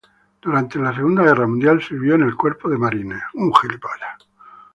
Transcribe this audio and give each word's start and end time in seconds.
Durante 0.41 0.79
la 0.79 0.95
Segunda 0.95 1.21
Guerra 1.21 1.45
Mundial 1.45 1.79
sirvió 1.79 2.15
en 2.15 2.23
el 2.23 2.35
Cuerpo 2.35 2.67
de 2.69 2.77
Marines. 2.79 3.21